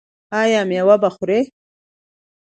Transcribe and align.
ایا 0.41 0.61
میوه 0.69 0.95
به 1.01 1.09
خورئ؟ 1.15 1.41